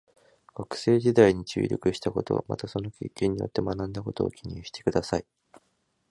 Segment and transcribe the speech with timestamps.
[0.55, 5.25] 学生時代に注力したこと、またその経験によって学んだことをご記入ください。